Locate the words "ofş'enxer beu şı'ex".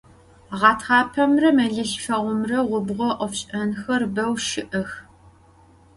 3.25-4.89